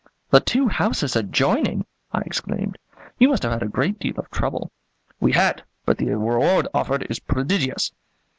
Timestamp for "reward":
6.09-6.67